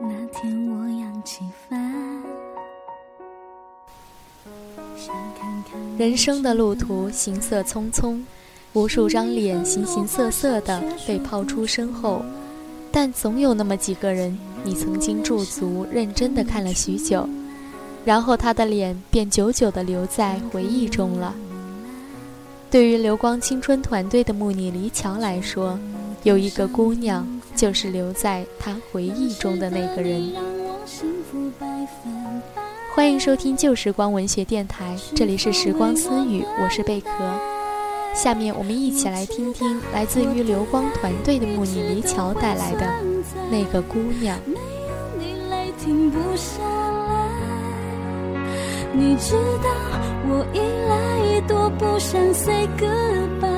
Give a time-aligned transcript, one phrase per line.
[0.00, 2.22] 那天我扬起帆
[5.98, 8.20] 人生的路途行色匆匆
[8.74, 12.22] 无数张脸形形色色的被抛出身后
[12.92, 17.28] 但总有那么几个人你曾经驻足认真的看了许久
[18.04, 21.34] 然后他的脸便久久的留在回忆中了。
[22.70, 25.78] 对于流光青春团队的穆尼黎乔来说
[26.22, 27.26] 有一个姑娘
[27.58, 30.32] 就是留在他回忆中的那个人。
[32.94, 37.10] 欢迎收听旧时光文学电台，这里是时光私语，我是贝壳。
[38.14, 42.86] 下面我们一起来听听来自于流光团队的木尼离乔带来的
[43.50, 44.38] 那个姑娘。
[48.94, 49.32] 你知
[49.64, 49.68] 道
[50.28, 53.48] 我一来多不想 say goodbye，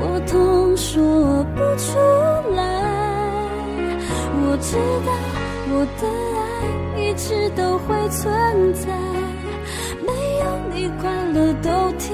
[0.00, 1.96] 我痛说不出
[2.56, 2.69] 来。
[4.50, 4.74] 我知
[5.06, 5.12] 道
[5.70, 7.00] 我的爱。
[7.00, 8.88] 一直都会存在，
[10.04, 12.10] 没有你快乐都停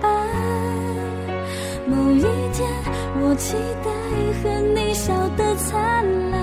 [0.00, 0.08] 摆。
[1.86, 2.68] 某一天，
[3.20, 3.90] 我期待
[4.40, 6.38] 和你笑得灿烂，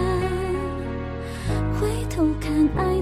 [1.79, 3.01] 回头看爱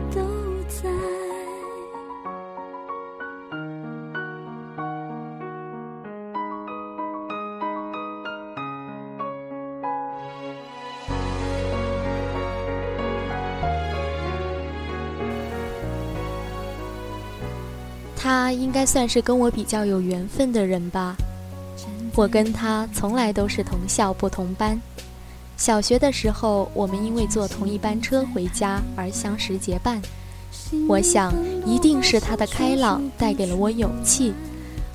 [18.26, 21.16] 他应该算是跟我比较有缘分的人吧。
[22.16, 24.81] 我跟他从来都是同校不同班。
[25.58, 30.02] 小学的时候，我们因为坐同一班车回家而相识结伴。
[30.88, 31.31] 我想，
[31.68, 34.34] 一定是他的开朗带给了我勇气，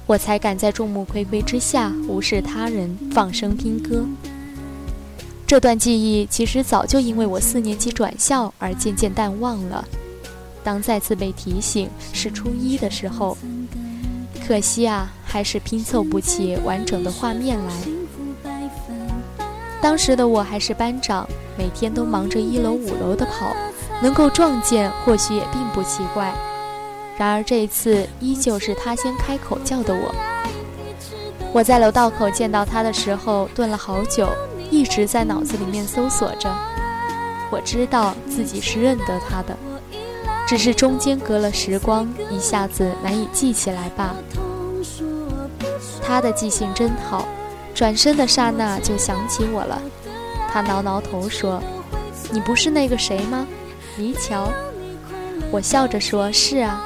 [0.07, 4.05] 我才敢在众目睽睽之下无视他人，放声拼歌。
[5.47, 9.87] 这段记忆其实早就因为我四年级转校而渐渐淡忘了。
[10.63, 13.37] 当再次被提醒是初一的时候，
[14.47, 17.73] 可惜啊，还是拼凑不起完整的画面来。
[19.81, 21.27] 当时的我还是班长，
[21.57, 23.57] 每天都忙着一楼、五楼的跑，
[24.03, 26.35] 能够撞见或许也并不奇怪。
[27.17, 30.15] 然而这一次依旧是他先开口叫的我。
[31.53, 34.29] 我在楼道口见到他的时候，顿了好久，
[34.71, 36.55] 一直在脑子里面搜索着。
[37.51, 39.57] 我知道自己是认得他的。
[40.51, 44.17] 只是中间隔了时光，一下子难以记起来吧。
[46.03, 47.25] 他的记性真好，
[47.73, 49.81] 转身的刹那就想起我了。
[50.51, 51.63] 他挠挠头说
[52.33, 53.47] ：“你不是那个谁吗？
[53.97, 54.51] 黎桥。”
[55.53, 56.85] 我笑着说：“是啊。”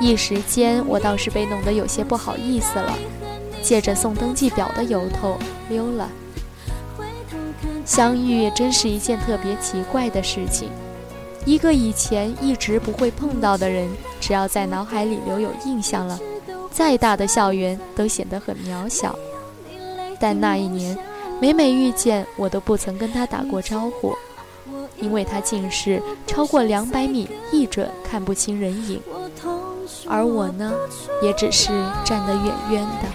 [0.00, 2.96] 一时间我倒是被弄得有些不好意思了，
[3.60, 5.36] 借着送登记表的由头
[5.68, 6.08] 溜了。
[7.84, 10.70] 相遇真是一件特别奇怪的事情。
[11.44, 13.88] 一个以前一直不会碰到的人，
[14.20, 16.18] 只要在脑海里留有印象了，
[16.70, 19.18] 再大的校园都显得很渺小。
[20.20, 20.96] 但那一年，
[21.40, 24.16] 每每遇见，我都不曾跟他打过招呼，
[25.00, 29.00] 因为他近视超过两百米，一准看不清人影，
[30.06, 30.72] 而我呢，
[31.20, 31.70] 也只是
[32.04, 33.08] 站得远远的。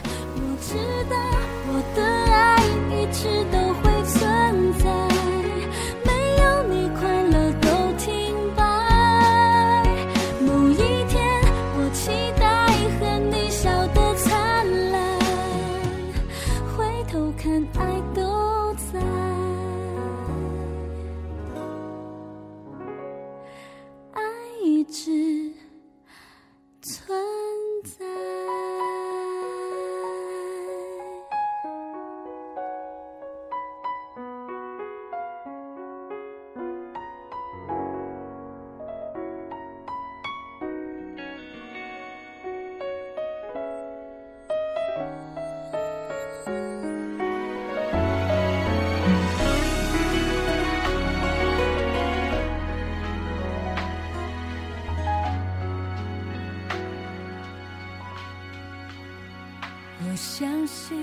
[60.17, 60.97] 相信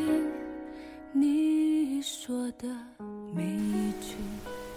[1.13, 2.67] 你说的
[3.33, 4.17] 每一句，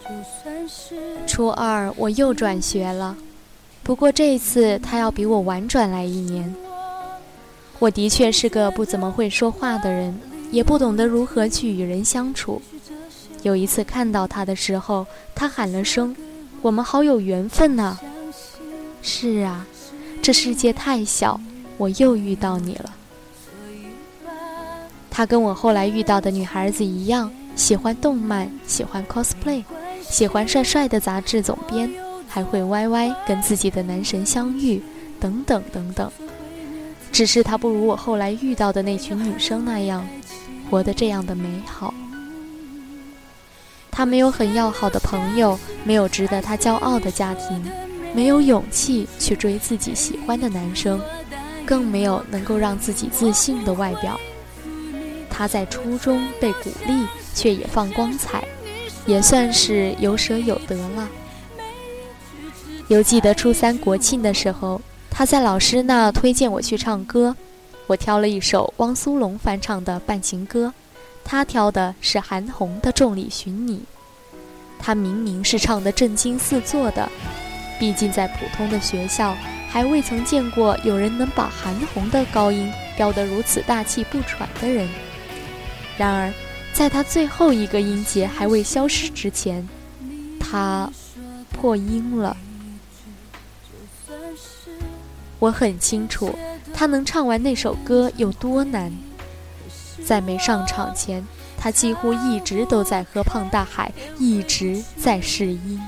[0.04, 0.96] 就算是
[1.26, 3.18] 初二我又转学了，
[3.82, 6.54] 不过这一次他要比我晚转来一年。
[7.80, 10.16] 我的确是个不怎么会说话的人，
[10.52, 12.62] 也不懂得如何去与人相处。
[13.42, 16.16] 有一次看到他的时候，他喊了声
[16.62, 17.98] ：“我们好有缘分呐！”
[19.02, 19.66] 是啊，
[20.22, 21.42] 这世界太小，
[21.78, 22.94] 我又遇到你了。
[25.18, 29.64] 她跟我后来遇到的女孩子一样，喜欢动漫，喜欢 cosplay，
[30.08, 31.92] 喜欢帅帅的杂志总编，
[32.28, 34.80] 还会 YY 跟自己的男神相遇，
[35.20, 36.12] 等等等等。
[37.12, 40.08] 只是他不如我后来遇到的那群女生那样，
[40.70, 41.92] 活得这样的美好。
[43.90, 47.66] 他没有很要好的朋友，没有值得他骄傲的家庭，
[48.14, 51.02] 没有勇气去追自己喜欢的男生，
[51.66, 54.16] 更没有能够让自己自信的外表。
[55.38, 57.06] 他在初中被鼓励，
[57.36, 58.44] 却也放光彩，
[59.06, 61.08] 也算是有舍有得了。
[62.88, 64.82] 犹记得初三国庆的时候，
[65.12, 67.36] 他在老师那推荐我去唱歌，
[67.86, 70.74] 我挑了一首汪苏泷翻唱的半情歌。
[71.24, 73.78] 他挑的是韩红的《众里寻你》，
[74.80, 77.08] 他明明是唱得震惊四座的，
[77.78, 79.36] 毕竟在普通的学校
[79.70, 84.90] 还未曾见过有人能把韩红的高音飙得如此大气不喘的人。
[85.98, 86.32] 然而，
[86.74, 89.68] 在他最后一个音节还未消失之前，
[90.40, 90.90] 他
[91.52, 92.38] 破音了。
[95.40, 96.34] 我很清楚，
[96.74, 98.92] 他能唱完那首歌有多难。
[100.06, 101.26] 在没上场前，
[101.58, 105.82] 他几乎一直都在和胖大海一直在试音。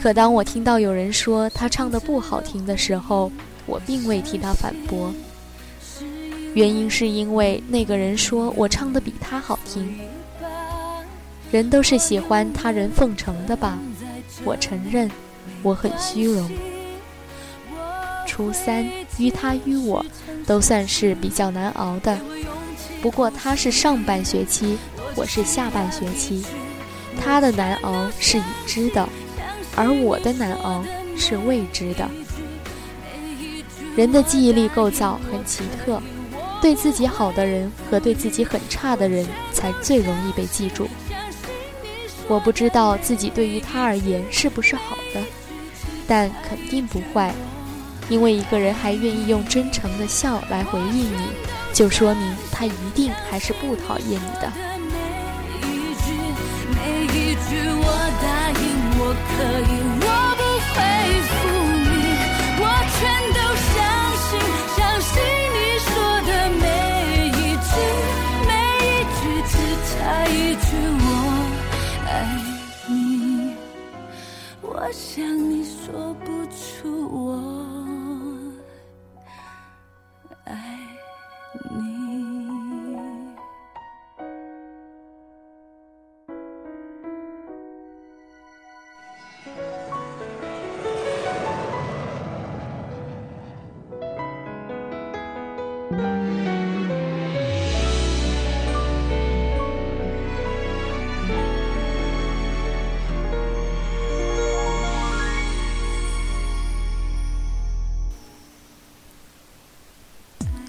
[0.00, 3.30] 可当我听到有人说他唱的不好听的时候，
[3.66, 5.12] 我并未替他反驳。
[6.56, 10.00] 原因是因为那个人说我唱的比他好听。
[11.52, 13.78] 人都是喜欢他人奉承的吧？
[14.42, 15.10] 我承认，
[15.62, 16.50] 我很虚荣。
[18.26, 18.88] 初三，
[19.18, 20.02] 于他于我，
[20.46, 22.18] 都算是比较难熬的。
[23.02, 24.78] 不过他是上半学期，
[25.14, 26.42] 我是下半学期。
[27.20, 29.06] 他的难熬是已知的，
[29.76, 30.82] 而我的难熬
[31.18, 32.08] 是未知的。
[33.94, 36.00] 人的记忆力构造很奇特，
[36.66, 40.88] 对自己好的人和对自己很差的人才最容易被记住。
[42.26, 45.22] 我不知道自己对于他而言是不是好的，
[46.08, 47.32] 但肯定不坏。
[48.08, 51.28] 因为一个人还愿意用真诚的笑来回应你，
[51.72, 54.50] 就说明他一定还是不讨厌你的。
[57.78, 57.96] 我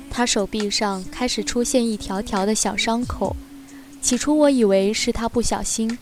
[0.09, 3.36] 他手臂上开始出现一条条的小伤口，
[4.01, 5.96] 起初我以为是他不小心，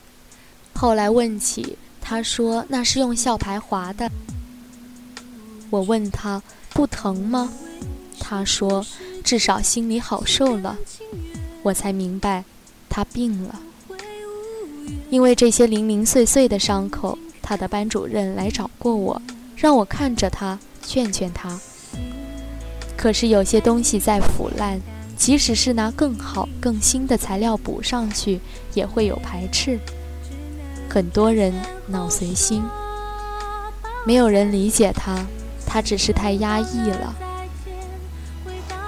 [0.74, 4.10] 后来问起，他说那是用校牌划的。
[5.70, 7.52] 我问他不疼吗？
[8.18, 8.86] 他说
[9.26, 10.78] 至少心里好受了。
[11.64, 12.46] 我才明白，
[12.88, 13.60] 他病了。
[15.10, 19.20] 因为这些零零碎碎的伤口，他的班主任来找过我，
[19.56, 21.60] 让我看着他，劝劝他。
[22.96, 24.80] 可是有些东西在腐烂，
[25.18, 28.40] 即使是拿更好、更新的材料补上去，
[28.76, 29.80] 也会有排斥。
[30.88, 31.52] 很多人
[31.88, 32.64] 脑随心，
[34.06, 35.26] 没有人理解他，
[35.66, 37.16] 他只是太压抑了。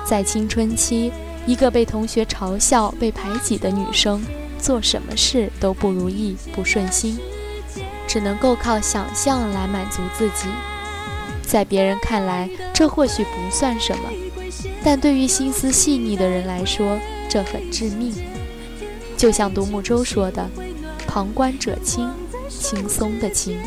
[0.08, 1.12] 在青春期，
[1.46, 4.24] 一个被同学嘲笑、被排挤的女生，
[4.58, 7.20] 做什么事都不如意、不顺心，
[8.08, 10.48] 只能够靠想象来满足自己。
[11.42, 14.04] 在别人看来，这或许不算什么，
[14.82, 16.98] 但对于心思细腻的人来说，
[17.28, 18.14] 这很致命。
[19.18, 20.50] 就像独木舟说的
[21.06, 22.10] ：“旁观者清，
[22.48, 23.58] 轻松的轻。”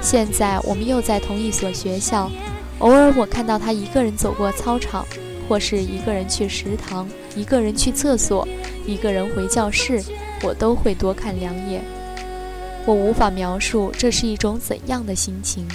[0.00, 2.30] 现在我们又在同一所学校，
[2.80, 5.06] 偶尔我看到他一个人走过操场，
[5.46, 7.06] 或是一个人去食堂，
[7.36, 8.46] 一个人去厕所，
[8.86, 10.02] 一个人回教室，
[10.42, 11.82] 我都会多看两眼。
[12.86, 15.68] 我无法描述这是一种怎样的心情。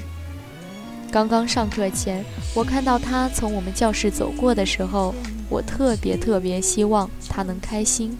[1.12, 5.13] 刚刚上课前，我看到他从我们教室走过的时候，
[5.47, 8.17] 我特别特别希望他能开心。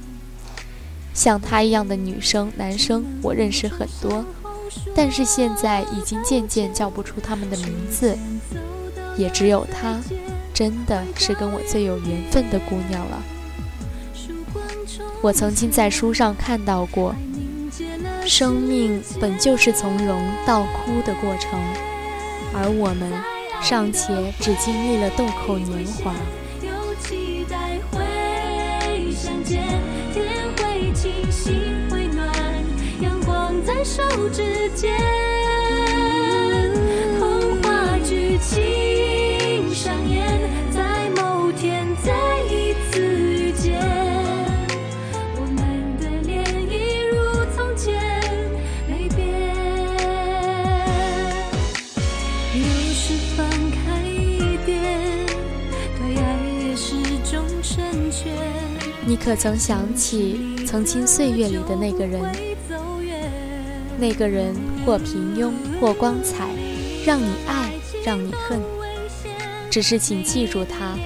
[1.16, 4.24] 像他一样的女生、男生，我认识很多，
[4.94, 8.16] 但是现在已经渐渐叫不出他们的名字，
[9.18, 10.00] 也只有她，
[10.54, 13.24] 真的是跟我最有缘分的姑娘了。
[15.22, 17.16] 我曾经在书上看到过。
[18.26, 21.60] 生命本就是从容到枯的过程，
[22.56, 23.14] 而我们
[23.62, 26.14] 尚且只经历了豆蔻年华。
[33.84, 34.92] 手指间，
[59.08, 62.22] 你可曾想起曾经岁月里的那个人？
[64.00, 66.50] 那个人或平庸或光彩，
[67.06, 67.72] 让你爱，
[68.04, 68.60] 让你恨。
[69.70, 70.98] 只是请记住他，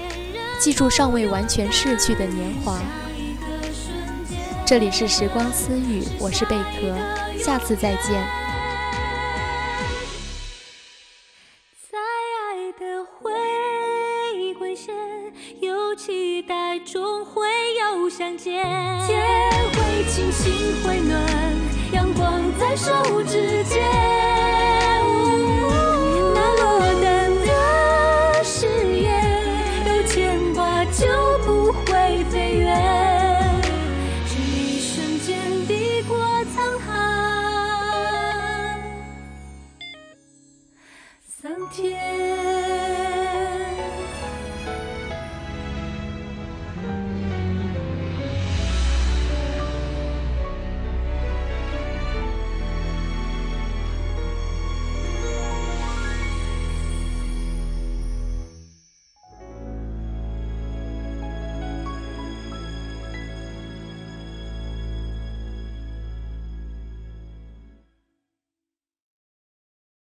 [0.60, 2.80] 记住尚未完全逝去的年华。
[4.66, 6.96] 这里是时光私语，我是贝壳，
[7.38, 8.49] 下次再见。